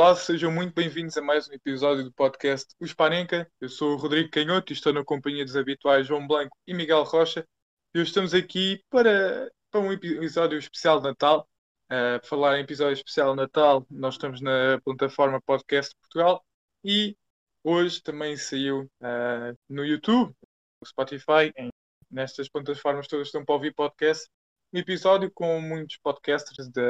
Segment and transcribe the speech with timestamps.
[0.00, 3.46] Olá, sejam muito bem-vindos a mais um episódio do podcast Os Panenka.
[3.60, 7.02] Eu sou o Rodrigo Canhoto e estou na companhia dos habituais João Blanco e Miguel
[7.02, 7.46] Rocha.
[7.94, 11.46] E hoje estamos aqui para, para um episódio especial de Natal.
[11.92, 16.42] Uh, falar em episódio especial de Natal, nós estamos na plataforma Podcast Portugal
[16.82, 17.14] e
[17.62, 20.34] hoje também saiu uh, no YouTube,
[20.80, 21.68] no Spotify, em,
[22.10, 24.26] nestas plataformas todas estão para ouvir podcast,
[24.72, 26.82] um episódio com muitos podcasters da,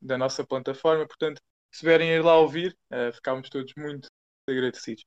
[0.00, 1.06] da nossa plataforma.
[1.06, 1.40] Portanto,
[1.72, 4.08] se vierem ir lá ouvir, uh, ficámos todos muito
[4.48, 5.04] agradecidos.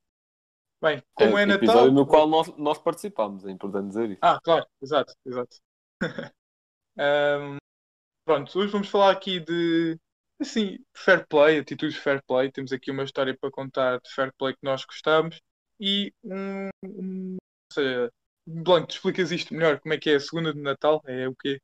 [0.81, 1.63] Bem, como é, é Natal.
[1.63, 4.19] episódio no qual nós, nós participámos, é importante dizer isso.
[4.21, 5.57] Ah, claro, exato, exato.
[6.99, 7.57] um,
[8.25, 9.97] pronto, hoje vamos falar aqui de
[10.39, 12.51] assim, fair play, atitudes fair play.
[12.51, 15.41] Temos aqui uma história para contar de fair play que nós gostamos
[15.79, 18.11] e um, um ou seja,
[18.47, 21.01] Blanco, tu explicas isto melhor, como é que é a segunda de Natal?
[21.05, 21.59] É o quê?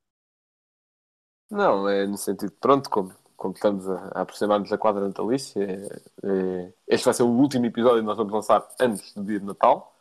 [1.50, 6.02] Não, é no sentido, pronto, como, como estamos a, a aproximar-nos da quadra natalícia, é,
[6.24, 9.46] é, este vai ser o último episódio que nós vamos lançar antes do dia de
[9.48, 9.98] Natal.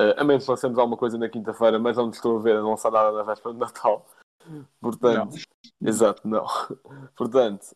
[0.00, 2.62] Uh, a menos que lancemos alguma coisa na quinta-feira, mas não estou a ver a
[2.62, 4.06] lançar nada na véspera de Natal.
[4.80, 5.34] Portanto,
[5.80, 5.88] Não.
[5.88, 6.46] exato, não.
[7.16, 7.74] Portanto,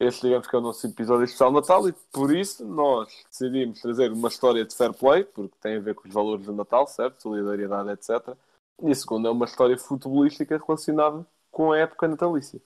[0.00, 3.80] este digamos que é o nosso episódio especial de Natal e por isso nós decidimos
[3.80, 6.88] trazer uma história de fair play, porque tem a ver com os valores do Natal,
[6.88, 7.22] certo?
[7.22, 8.36] Solidariedade, etc.
[8.82, 12.60] E a segunda é uma história futebolística relacionada com a época natalícia.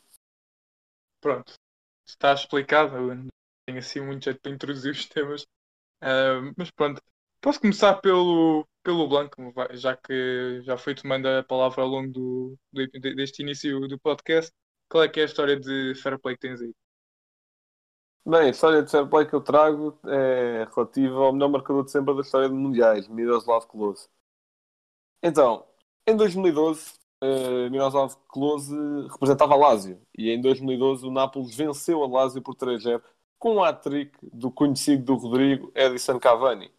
[1.21, 1.58] Pronto,
[2.09, 2.97] está explicado.
[3.67, 5.43] Tenho assim muito jeito para introduzir os temas.
[6.03, 7.03] Uh, mas pronto,
[7.41, 9.37] posso começar pelo, pelo Blanco,
[9.73, 12.87] já que já foi tomando a palavra ao longo do, do,
[13.17, 14.53] deste início do podcast.
[14.89, 16.75] Qual é que é a história de fair play que tens aí?
[18.25, 21.91] Bem, a história de fair play que eu trago é relativa ao melhor marcador de
[21.91, 24.09] sempre da história de mundiais, Miroslav Klose.
[25.23, 25.67] Então,
[26.07, 28.75] em 2012, uh, Miroslav Klose
[29.11, 33.03] representava a Lazio e em 2012 o Nápoles venceu a Lazio por 3-0
[33.39, 36.71] com um hat-trick do conhecido do Rodrigo Edison Cavani.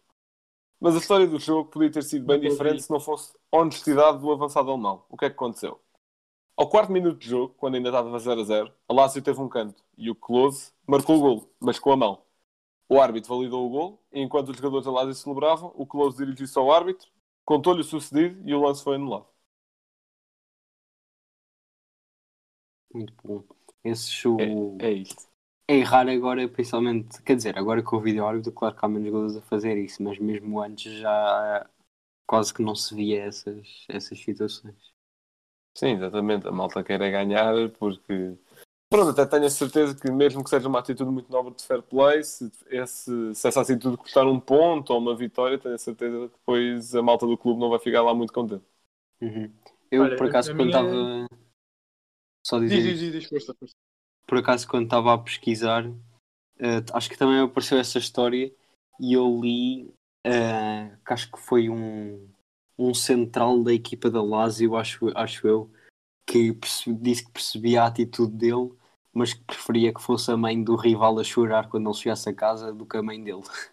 [0.78, 4.18] Mas a história do jogo podia ter sido bem diferente se não fosse a honestidade
[4.18, 5.04] do avançado alemão.
[5.10, 5.78] O que é que aconteceu?
[6.56, 9.48] Ao quarto minuto de jogo, quando ainda estava 0 a 0, a Lazio teve um
[9.48, 12.22] canto e o Klose marcou o golo, mas com a mão.
[12.88, 16.58] O árbitro validou o golo e enquanto os jogadores da Lazio celebravam, o Klose dirigiu-se
[16.58, 17.08] ao árbitro,
[17.44, 19.29] contou-lhe o sucedido e o lance foi anulado.
[22.92, 23.44] Muito bom.
[23.84, 24.38] Esse show
[24.80, 25.28] É, é isto.
[25.68, 29.08] é errar agora, principalmente, quer dizer, agora com o vídeo árbitro, claro que há menos
[29.08, 31.68] jogadores a fazer isso, mas mesmo antes já
[32.26, 34.76] quase que não se via essas, essas situações.
[35.76, 36.46] Sim, exatamente.
[36.48, 38.36] A malta quer é ganhar porque.
[38.90, 41.80] Pronto, até tenho a certeza que, mesmo que seja uma atitude muito nobre de fair
[41.82, 46.28] play, se, esse, se essa atitude custar um ponto ou uma vitória, tenho a certeza
[46.28, 48.64] que depois a malta do clube não vai ficar lá muito contente.
[49.20, 49.52] Uhum.
[49.90, 51.26] Eu, Olha, por acaso, quando minha- estava.
[52.42, 52.82] Só Diz, dizer.
[52.82, 53.74] diz, diz, diz, força, força.
[54.26, 55.84] por acaso quando estava a pesquisar,
[56.58, 58.52] eh, acho que também apareceu essa história
[59.00, 59.92] e eu li
[60.24, 62.28] eh, que acho que foi um,
[62.78, 65.70] um central da equipa da Lazio, acho, acho eu,
[66.26, 68.72] que perce- disse que percebia a atitude dele,
[69.12, 72.34] mas que preferia que fosse a mãe do rival a chorar quando ele chegasse a
[72.34, 73.42] casa do que a mãe dele.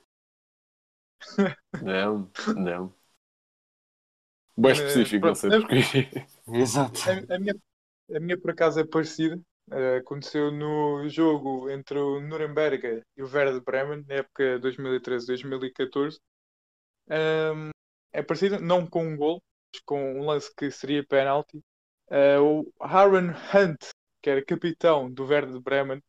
[1.81, 2.94] Não, não.
[4.57, 5.75] Bem específico, não sei porquê.
[6.51, 6.99] Exato.
[7.29, 7.55] A, a minha,
[8.16, 9.40] a minha, por acaso, é parecida.
[9.69, 16.17] Uh, aconteceu no jogo entre o Nuremberg e o Werder Bremen, na época 2013-2014.
[17.09, 17.69] Um,
[18.13, 19.41] é parecida, não com um gol,
[19.73, 21.57] mas com um lance que seria penalti.
[22.09, 23.90] Uh, o Aaron Hunt,
[24.22, 26.01] que era capitão do Werder Bremen,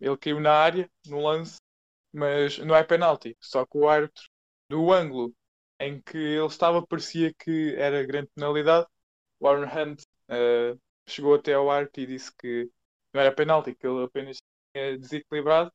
[0.00, 1.56] ele caiu na área no lance,
[2.12, 3.36] mas não é penalti.
[3.40, 4.24] Só que o árbitro
[4.68, 5.34] do ângulo
[5.80, 8.86] em que ele estava parecia que era grande penalidade.
[9.40, 10.78] O Aaron Hunt uh,
[11.08, 12.70] chegou até ao árbitro e disse que
[13.12, 14.38] não era penalti, que ele apenas
[14.74, 15.72] tinha desequilibrado.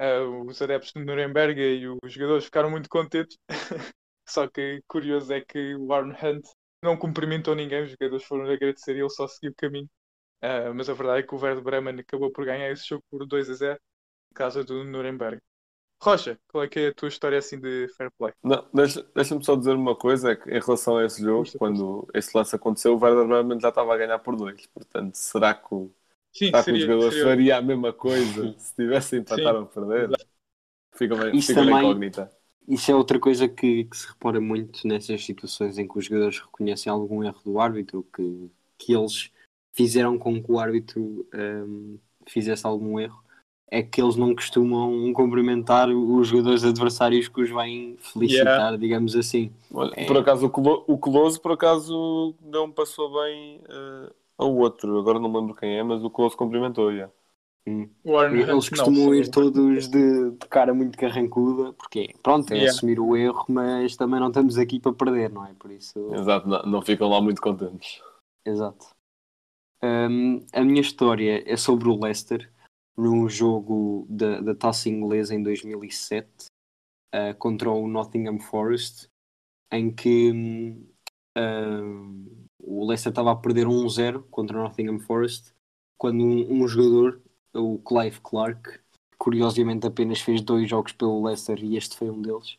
[0.00, 3.38] Uh, os adeptos de Nuremberg e os jogadores ficaram muito contentes.
[4.28, 6.44] só que curioso é que o Aaron Hunt
[6.82, 9.88] não cumprimentou ninguém, os jogadores foram agradecer e ele só seguiu o caminho.
[10.42, 13.26] Uh, mas a verdade é que o Werder Bremen acabou por ganhar esse jogo por
[13.26, 13.80] 2 a 0
[14.32, 15.40] em casa do Nuremberg.
[16.02, 18.32] Rocha, qual é que é a tua história assim de fair play?
[18.42, 21.58] Não, deixa- Deixa-me só dizer uma coisa, é que em relação a esse jogo, Força,
[21.58, 24.66] quando esse lance aconteceu, o Werder Bremen já estava a ganhar por dois.
[24.66, 25.92] Portanto, será que o,
[26.32, 30.10] Sim, será que o jogador seria- faria a mesma coisa se tivesse empatado a perder?
[30.92, 32.32] Fica bem, Isso fica bem também- incógnita.
[32.68, 36.40] Isso é outra coisa que, que se repara muito nessas situações em que os jogadores
[36.40, 39.30] reconhecem algum erro do árbitro, que, que eles
[39.72, 43.22] fizeram com que o árbitro hum, fizesse algum erro,
[43.72, 49.50] é que eles não costumam cumprimentar os jogadores adversários que os vêm felicitar, digamos assim.
[49.96, 50.04] É.
[50.04, 54.98] Por acaso o Colo- o Coloso por acaso não passou bem eh, ao outro.
[54.98, 57.08] Agora não me lembro quem é, mas o Coloso cumprimentou já.
[58.04, 62.56] O Arnold Eles costumam não, ir todos de, de cara muito carrancuda, porque pronto, é
[62.56, 62.72] Yeah.
[62.72, 65.54] assumir o erro, mas também não estamos aqui para perder, não é?
[65.54, 66.12] Por isso.
[66.12, 68.02] Exato, não, não ficam lá muito contentes.
[68.44, 68.88] Exato.
[69.82, 72.51] Hum, a minha história é sobre o Leicester
[72.96, 76.46] num jogo da, da taça inglesa em 2007
[77.14, 79.08] uh, contra o Nottingham Forest,
[79.70, 80.86] em que hum,
[82.58, 85.52] o Leicester estava a perder 1-0 contra o Nottingham Forest
[85.98, 87.22] quando um, um jogador,
[87.54, 88.80] o Clive Clark,
[89.18, 92.58] curiosamente apenas fez dois jogos pelo Leicester e este foi um deles,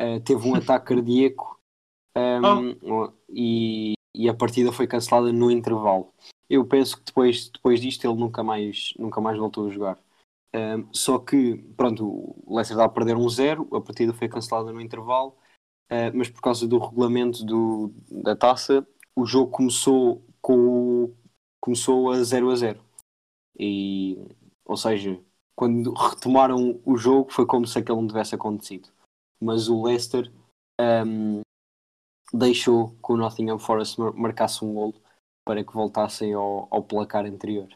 [0.00, 1.60] uh, teve um ataque cardíaco
[2.16, 6.12] um, e, e a partida foi cancelada no intervalo.
[6.48, 9.98] Eu penso que depois, depois disto ele nunca mais, nunca mais voltou a jogar.
[10.54, 14.70] Um, só que, pronto, o Leicester está a perder um zero, a partida foi cancelada
[14.70, 15.30] no intervalo,
[15.90, 18.86] uh, mas por causa do regulamento do, da taça,
[19.16, 21.14] o jogo começou, com,
[21.58, 22.84] começou a 0 a 0.
[23.58, 24.18] E,
[24.64, 25.18] ou seja,
[25.54, 28.90] quando retomaram o jogo foi como se aquele não tivesse acontecido.
[29.40, 30.30] Mas o Leicester
[31.06, 31.40] um,
[32.32, 34.94] deixou que o Nottingham Forest mar- marcasse um golo
[35.44, 37.68] para que voltassem ao, ao placar anterior.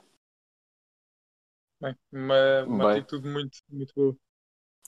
[1.80, 2.84] Bem, uma, uma Bem.
[2.84, 4.16] atitude muito, muito boa.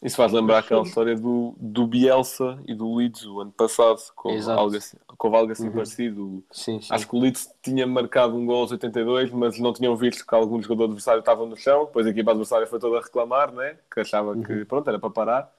[0.03, 4.31] Isso faz lembrar aquela história do, do Bielsa e do Leeds o ano passado, com
[4.33, 4.61] Exato.
[4.61, 5.75] algo assim, com algo assim Uhum.
[5.75, 6.45] parecido.
[6.53, 6.95] Sim, sim.
[6.95, 10.35] Acho que o Leeds tinha marcado um gol aos 82, mas não tinham visto que
[10.35, 11.87] algum jogador adversário estava no chão.
[11.87, 13.77] Depois a equipa adversária foi toda a reclamar, né?
[13.93, 14.67] que achava que Uhum.
[14.67, 15.53] pronto, era para parar.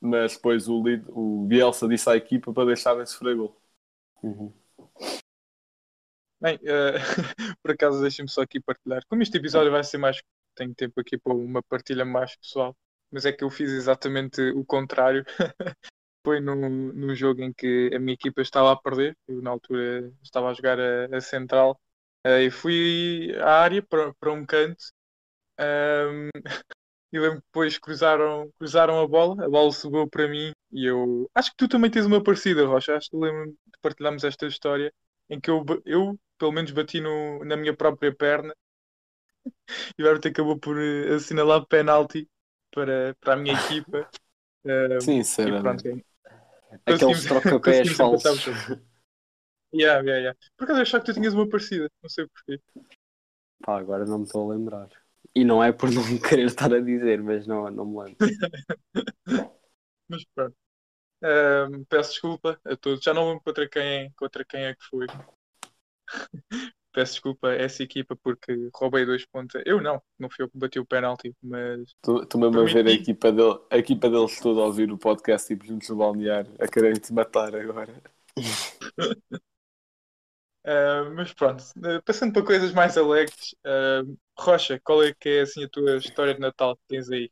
[0.00, 3.56] Mas depois o, Leeds, o Bielsa disse à equipa para deixarem sofrer gol.
[4.22, 4.52] Uhum.
[6.40, 6.94] Bem, eh,
[7.62, 9.02] por acaso deixem-me só aqui partilhar.
[9.08, 10.20] Como este episódio vai ser mais.
[10.54, 12.76] Tenho tempo aqui para uma partilha mais pessoal,
[13.10, 15.24] mas é que eu fiz exatamente o contrário.
[16.24, 20.12] Foi num, num jogo em que a minha equipa estava a perder, eu na altura
[20.22, 21.80] estava a jogar a, a central,
[22.24, 24.84] eh, e fui à área para, para um canto.
[25.58, 26.30] ahm,
[27.12, 31.30] e lembro que depois cruzaram, cruzaram a bola, a bola subiu para mim e eu
[31.34, 32.96] acho que tu também tens uma parecida, Rocha.
[32.96, 34.92] Acho que lembro de partilharmos esta história
[35.28, 38.54] em que eu, eu pelo menos bati no, na minha própria perna
[39.98, 42.26] e o árbitro acabou por eh, assinalar penalti
[42.72, 44.08] para, para a minha equipa.
[44.62, 45.62] E Sinceramente.
[45.62, 46.92] pronto, é.
[46.92, 48.38] Aqueles trocapés falsos.
[49.72, 50.38] Yeah, yeah, yeah.
[50.54, 52.60] Por acaso eu achava que tu tinhas uma parecida, não sei porquê.
[53.62, 54.90] Pá, agora não me estou a lembrar.
[55.34, 58.18] E não é por não querer estar a dizer, mas não, não me lembro.
[60.06, 60.56] Mas pronto.
[61.22, 63.02] Ahm, peço desculpa a todos.
[63.02, 65.06] Já não lembro contra quem, contra quem é que foi.
[66.92, 69.60] peço desculpa a essa equipa porque roubei dois pontos.
[69.64, 72.86] Eu não, não fui eu que bati o penalti, mas Tu, tu mesmo a ver
[72.86, 76.52] a equipa, dele, a equipa deles toda a ouvir o podcast tipo juntos no balneário,
[76.58, 77.94] a quererem te matar agora.
[80.64, 84.02] Ah, mas pronto, Ah, passando para coisas mais alegres, ah,
[84.38, 87.30] Rocha, qual é que é assim a tua história de Natal que tens aí?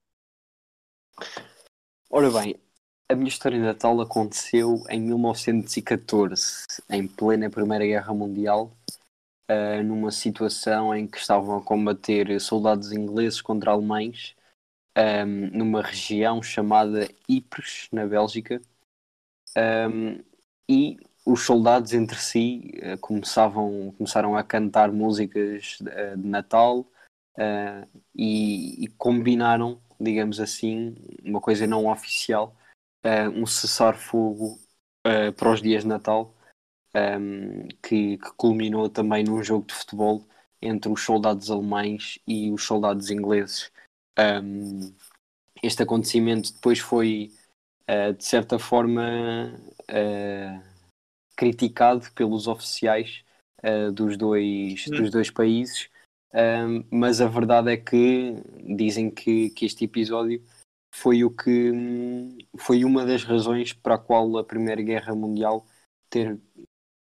[2.10, 2.60] Ora bem,
[3.10, 8.70] a minha história de Natal aconteceu em 1914, em plena Primeira Guerra Mundial,
[9.48, 14.36] ah, numa situação em que estavam a combater soldados ingleses contra alemães,
[14.96, 18.60] ahm, numa região chamada Ypres, na Bélgica,
[19.56, 20.22] Ahm,
[20.68, 26.86] e os soldados entre si ah, começavam, começaram a cantar músicas ah, de Natal
[27.38, 32.54] ah, e, e combinaram, digamos assim, uma coisa não oficial,
[33.02, 34.58] eh, um cessar-fogo
[35.04, 36.34] eh, para os dias de Natal,
[36.94, 40.24] ehm, que, que culminou também num jogo de futebol
[40.60, 43.70] entre os soldados alemães e os soldados ingleses.
[44.18, 44.94] Ehm,
[45.62, 47.32] este acontecimento depois foi,
[47.86, 49.52] eh, de certa forma,
[51.36, 53.24] criticado pelos oficiais
[53.94, 54.90] dos, dois, Hum.
[54.96, 55.88] dos dois países.
[56.34, 58.34] Um, mas a verdade é que
[58.76, 60.42] dizem que, que este episódio
[61.00, 61.72] foi o que
[62.58, 65.64] foi uma das razões para a qual a Primeira Guerra Mundial
[66.10, 66.40] ter,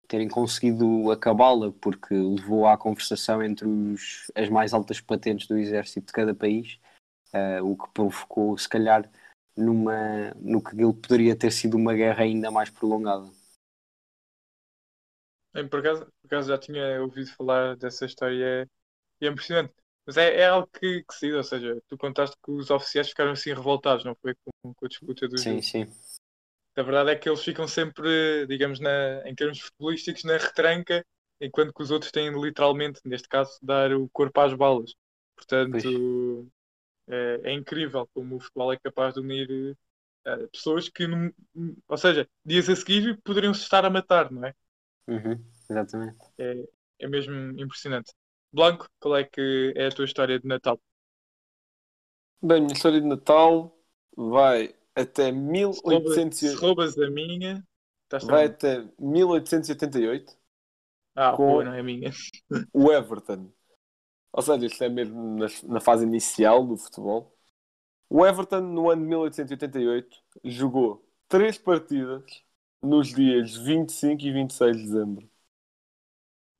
[0.07, 6.07] terem conseguido acabá-la, porque levou à conversação entre os, as mais altas patentes do exército
[6.07, 6.79] de cada país,
[7.33, 9.09] uh, o que provocou, se calhar,
[9.55, 13.29] numa, no que ele poderia ter sido uma guerra ainda mais prolongada.
[15.69, 18.67] Por, acaso, por acaso já tinha ouvido falar dessa história
[19.21, 19.82] e é, é impressionante.
[20.05, 23.09] Mas é, é algo que, que se diz, ou seja, tu contaste que os oficiais
[23.09, 25.63] ficaram assim revoltados, não foi com, com a disputa do Sim, jogo.
[25.63, 25.85] sim.
[26.75, 31.05] A verdade é que eles ficam sempre, digamos, na, em termos futebolísticos, na retranca,
[31.39, 34.93] enquanto que os outros têm literalmente, neste caso, dar o corpo às balas.
[35.35, 36.49] Portanto,
[37.07, 39.77] é, é incrível como o futebol é capaz de unir
[40.25, 41.33] eh, pessoas que, num-
[41.87, 44.53] ou seja, dias a seguir poderiam se estar a matar, não é?
[45.07, 46.33] Uhum, exatamente.
[46.99, 48.11] É mesmo impressionante.
[48.53, 50.79] Blanco, qual é que é a tua história de Natal?
[52.41, 53.75] Bem, a minha história de Natal
[54.15, 55.31] vai até Se
[55.83, 57.65] roubas, 1800 se roubas a minha,
[58.21, 60.37] vai até 1888
[61.15, 62.11] Ah, com- boa, não é minha.
[62.73, 63.51] o Everton.
[64.33, 67.35] Ou seja, isto é mesmo na, na fase inicial do futebol.
[68.09, 72.23] O Everton, no ano de 1888, jogou três partidas
[72.81, 75.29] nos dias 25 e 26 de dezembro.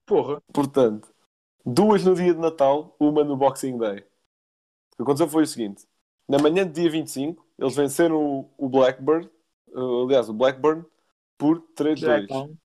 [0.06, 1.13] Porra, Portanto,
[1.66, 4.00] duas no dia de Natal, uma no Boxing Day.
[4.00, 5.86] O que aconteceu foi o seguinte:
[6.28, 9.30] na manhã de dia 25, eles venceram o, o Blackburn,
[9.70, 10.86] uh, aliás, o Blackburn,
[11.38, 12.28] por 3-2.
[12.28, 12.58] Jackson.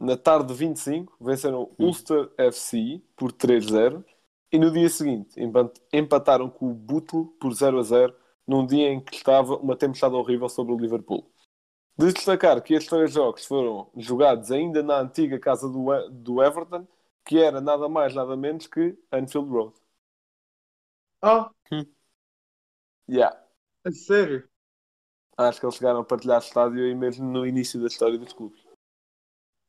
[0.00, 1.86] Na tarde de 25, venceram Hum.
[1.86, 4.04] Ulster FC por 3-0.
[4.50, 8.14] E no dia seguinte, empat- empataram com o Bootle por 0-0,
[8.46, 11.24] num dia em que estava uma tempestade horrível sobre o Liverpool.
[11.98, 16.86] De destacar que estes três jogos foram jogados ainda na antiga casa do, do Everton,
[17.24, 19.74] que era nada mais, nada menos que Anfield Road.
[21.22, 21.50] Oh,
[23.08, 23.36] Yeah.
[23.84, 24.48] a sério?
[25.36, 28.64] Acho que eles chegaram a partilhar estádio aí mesmo no início da história dos clubes.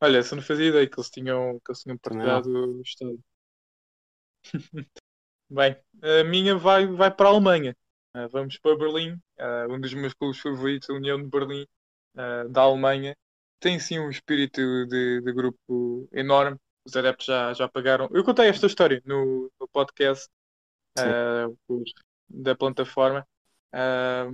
[0.02, 3.20] Olha, essa não fazia ideia que eles tinham, que eles tinham partilhado o estado.
[5.50, 7.76] Bem, a minha vai, vai para a Alemanha.
[8.14, 11.66] Ah, vamos para Berlim, ah, um dos meus clubes favoritos, a União de Berlim,
[12.16, 13.16] ah, da Alemanha.
[13.60, 16.60] Tem sim um espírito de, de grupo enorme.
[16.86, 18.10] Os adeptos já, já pagaram.
[18.12, 20.28] Eu contei esta história no, no podcast
[21.68, 21.84] por-
[22.30, 23.26] da plataforma,
[23.72, 24.28] ah,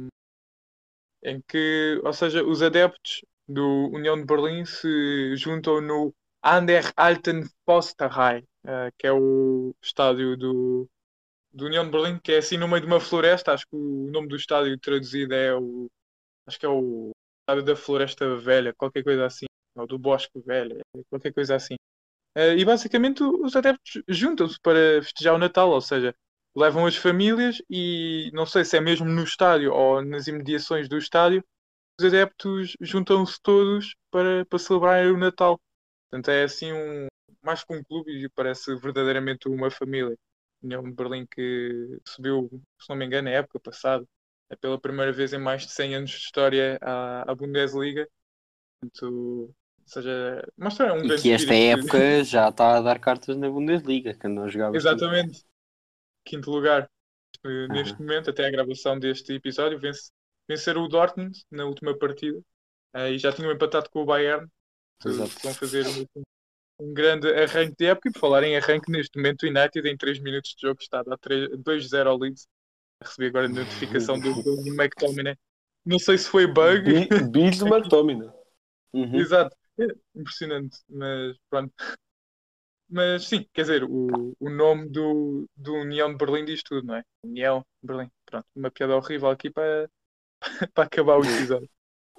[1.24, 6.14] em que, ou seja, os adeptos do União de Berlim se juntam no
[6.44, 10.88] An der Alten Posterei, eh, que é o estádio do,
[11.52, 13.54] do União de Berlim, que é assim no meio de uma floresta.
[13.54, 15.88] Acho que o nome do estádio traduzido é o.
[16.48, 19.46] Acho que é o Estádio da Floresta Velha, qualquer coisa assim.
[19.76, 20.80] Ou do Bosque Velho,
[21.10, 21.76] qualquer coisa assim.
[22.36, 26.16] Eh, e basicamente os adeptos juntam-se para festejar o Natal, ou seja,
[26.56, 30.98] levam as famílias e não sei se é mesmo no estádio ou nas imediações do
[30.98, 31.44] estádio,
[32.00, 35.60] os adeptos juntam-se todos para, para celebrar o Natal.
[36.10, 37.08] Portanto, é assim um,
[37.44, 40.18] mais que um clube e parece verdadeiramente uma família.
[40.62, 44.06] União de Berlim que subiu, se não me engano, na época passada,
[44.50, 48.08] é pela primeira vez em mais de 100 anos de história à, à Bundesliga.
[48.82, 49.56] Portanto,
[49.90, 51.88] ou seja, mostra um E grande que esta espírito.
[51.88, 55.04] época já está a dar cartas na Bundesliga, que andam a jogar bastante.
[55.04, 55.46] Exatamente.
[56.26, 56.90] Quinto lugar.
[57.46, 60.12] Eh, Neste momento, até a gravação deste episódio, vence,
[60.48, 62.40] venceram o Dortmund na última partida
[62.96, 64.48] eh, e já tinham empatado com o Bayern.
[65.06, 65.32] Exato.
[65.44, 66.06] Vão fazer um,
[66.82, 68.10] um grande arranque de época.
[68.10, 71.00] E por falar em arranque, neste momento o United, em 3 minutos de jogo, está
[71.00, 72.48] a dar 3 2-0 ao Leeds.
[73.04, 75.36] Recebi agora a notificação do, do McTominay.
[75.86, 76.84] Não sei se foi bug.
[76.84, 78.30] Bi- Bis do McTominay.
[78.94, 79.16] Uhum.
[79.16, 79.56] Exato.
[80.16, 81.74] Impressionante, mas pronto.
[82.90, 86.96] Mas sim, quer dizer, o, o nome do, do União de Berlim diz tudo, não
[86.96, 87.04] é?
[87.24, 88.12] União de Berlim.
[88.26, 89.90] Pronto, uma piada horrível aqui para,
[90.74, 91.70] para acabar o episódio.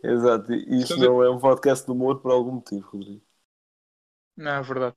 [0.02, 0.52] Exato.
[0.52, 3.24] E isto Estamos a- não é um podcast de humor por algum motivo, Rodrigo.
[4.36, 4.96] Não, é verdade.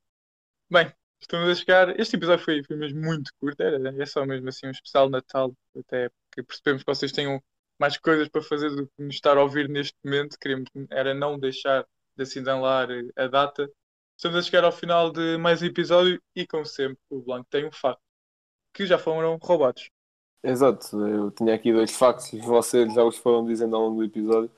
[0.71, 1.99] Bem, estamos a chegar.
[1.99, 5.53] Este episódio foi, foi mesmo muito curto, era, é só mesmo assim um especial Natal,
[5.77, 7.43] até porque percebemos que vocês tenham
[7.79, 10.37] mais coisas para fazer do que nos estar a ouvir neste momento.
[10.39, 13.69] Queríamos, era não deixar de assinalar a data.
[14.15, 17.65] Estamos a chegar ao final de mais um episódio e, como sempre, o Blanco tem
[17.65, 18.01] um facto
[18.73, 19.89] que já foram roubados.
[20.43, 24.03] Exato, eu tinha aqui dois factos e vocês já os foram dizendo ao longo do
[24.03, 24.51] episódio.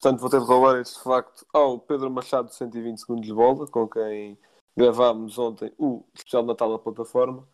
[0.00, 3.66] Portanto, vou ter de roubar este facto ao Pedro Machado, de 120 segundos de bola,
[3.66, 4.38] com quem
[4.76, 7.46] gravámos ontem o especial de Natal da plataforma.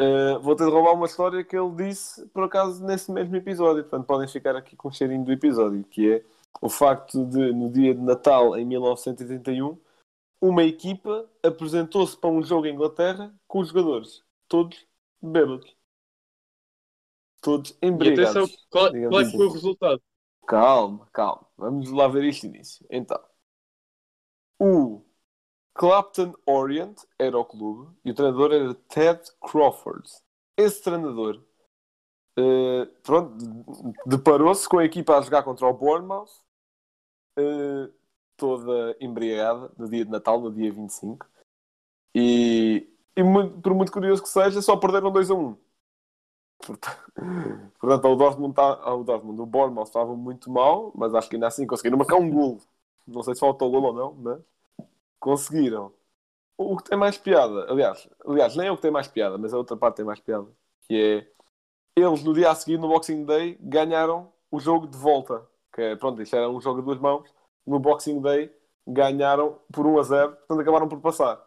[0.00, 3.82] Uh, vou ter de roubar uma história que ele disse, por acaso, nesse mesmo episódio.
[3.84, 6.24] Portanto, podem ficar aqui com o cheirinho do episódio, que é
[6.60, 9.78] o facto de, no dia de Natal, em 1981,
[10.40, 14.86] uma equipa apresentou-se para um jogo em Inglaterra com os jogadores todos
[15.20, 15.76] bêbados.
[17.40, 18.36] Todos E embriagados.
[18.36, 19.36] atenção, qual, qual é que assim.
[19.36, 20.02] foi o resultado?
[20.46, 21.46] Calma, calma.
[21.56, 22.86] Vamos lá ver isto início.
[22.90, 23.20] Então,
[24.58, 25.02] o
[25.74, 30.08] Clapton Orient era o clube e o treinador era Ted Crawford.
[30.56, 31.42] Esse treinador
[32.36, 33.36] eh, pronto,
[34.06, 36.30] deparou-se com a equipa a jogar contra o Bournemouth,
[37.38, 37.90] eh,
[38.36, 41.26] toda embriagada, no dia de Natal, no dia 25.
[42.14, 45.56] E e muito- por muito curioso que seja, só perderam 2 a 1.
[46.58, 47.12] Portanto,
[47.80, 51.48] portanto o Dortmund, tá, o Dortmund, o Bournemouth estava muito mal, mas acho que ainda
[51.48, 52.60] assim conseguiram marcar um gol.
[53.06, 54.40] Não sei se faltou gol ou não, mas
[55.20, 55.92] conseguiram.
[56.58, 59.54] O que tem mais piada, aliás, aliás, nem é o que tem mais piada, mas
[59.54, 60.48] a outra parte tem mais piada,
[60.82, 61.32] que é
[61.96, 65.46] eles no dia a seguir, no Boxing Day, ganharam o jogo de volta.
[65.74, 67.28] Que é, pronto, isto era um jogo a duas mãos.
[67.66, 68.50] No Boxing Day
[68.86, 71.42] ganharam por 1 a 0, portanto acabaram por passar.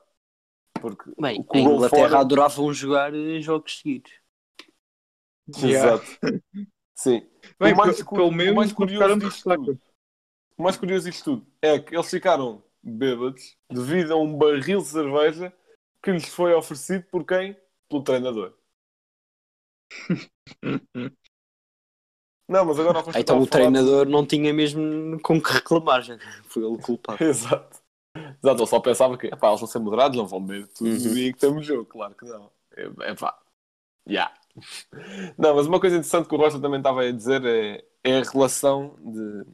[0.80, 4.12] Porque Bem, o a gol Inglaterra fora- adoravam jogar eh, jogos seguidos.
[5.58, 5.94] Yeah.
[5.96, 6.42] Exato.
[6.96, 7.28] Sim.
[7.60, 9.80] Bem, o mais, pelo o menos mais curioso de disto tudo,
[10.58, 14.88] o mais curioso disto tudo é que eles ficaram bêbados devido a um barril de
[14.88, 15.54] cerveja
[16.02, 17.56] que lhes foi oferecido por quem?
[17.90, 18.54] Pelo treinador.
[22.48, 26.18] Não, mas agora ao Então o treinador não tinha mesmo com que reclamar, já.
[26.48, 27.22] foi ele culpado.
[27.24, 27.84] Exato.
[28.16, 30.98] Exato, ele só pensava que epá, eles vão ser moderados, não vão beber tudo Uhum.
[30.98, 32.50] dia que temos jogo, claro que não.
[32.78, 33.38] É, epá,
[34.10, 34.34] yeah.
[35.38, 38.24] Não, mas uma coisa interessante que o Rocha também estava a dizer é, é a
[38.24, 39.46] relação de,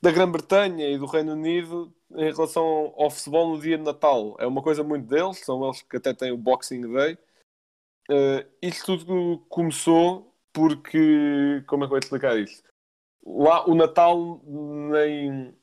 [0.00, 4.36] da Grã-Bretanha e do Reino Unido em relação ao futebol no dia de Natal.
[4.38, 7.18] É uma coisa muito deles, são eles que até têm o Boxing Day.
[8.10, 12.68] Eh, isto tudo começou porque, como é que eu vou explicar isto?
[13.26, 15.54] Lá o Natal nem,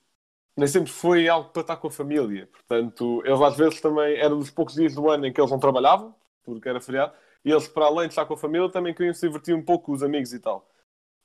[0.57, 2.47] nem sempre foi algo para estar com a família.
[2.47, 5.59] Portanto, eles às vezes também eram dos poucos dias do ano em que eles não
[5.59, 7.13] trabalhavam, porque era feriado,
[7.45, 9.87] e eles, para além de estar com a família, também queriam se divertir um pouco
[9.87, 10.69] com os amigos e tal.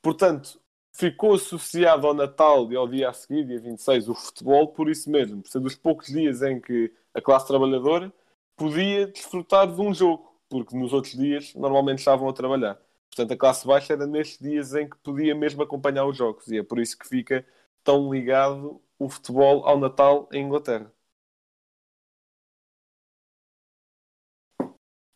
[0.03, 0.61] Portanto,
[0.93, 5.11] ficou associado ao Natal e ao dia a seguir, dia 26, o futebol, por isso
[5.11, 8.13] mesmo, por ser dos poucos dias em que a classe trabalhadora
[8.57, 12.81] podia desfrutar de um jogo, porque nos outros dias normalmente estavam a trabalhar.
[13.11, 16.59] Portanto, a classe baixa era nestes dias em que podia mesmo acompanhar os jogos, e
[16.59, 17.47] é por isso que fica
[17.85, 20.93] tão ligado o futebol ao Natal em Inglaterra.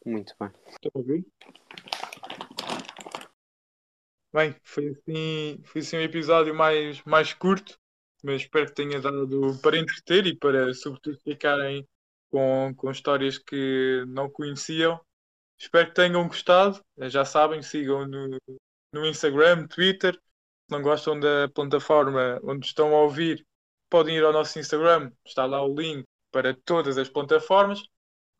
[0.04, 0.50] Muito bem.
[0.68, 1.26] Estão a ouvir?
[4.32, 7.78] Bem, foi assim, foi assim um episódio mais, mais curto,
[8.22, 11.86] mas espero que tenha dado para entreter e para, sobretudo, ficarem
[12.30, 14.98] com, com histórias que não conheciam.
[15.62, 16.84] Espero que tenham gostado.
[17.02, 18.36] Já sabem, sigam no,
[18.92, 20.12] no Instagram, Twitter.
[20.12, 23.46] Se não gostam da plataforma onde estão a ouvir,
[23.88, 25.12] podem ir ao nosso Instagram.
[25.24, 27.80] Está lá o link para todas as plataformas.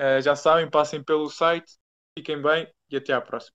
[0.01, 1.77] Eh, já sabem, passem pelo site.
[2.19, 3.55] Fiquem bem e até à próxima.